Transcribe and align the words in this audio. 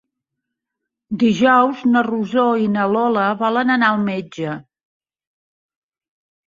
Dijous 1.23 1.83
na 1.91 2.03
Rosó 2.09 2.47
i 2.63 2.67
na 2.79 2.89
Lola 2.97 3.27
volen 3.45 3.77
anar 3.77 3.93
al 3.93 4.05
metge. 4.11 4.59